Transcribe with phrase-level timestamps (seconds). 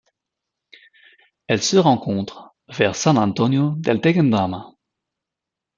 [1.45, 4.73] Elle se rencontre vers San Antonio del Tequendama.